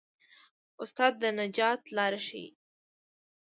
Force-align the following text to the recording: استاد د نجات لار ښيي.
استاد 0.83 1.13
د 1.21 1.23
نجات 1.39 1.81
لار 1.95 2.13
ښيي. 2.25 2.47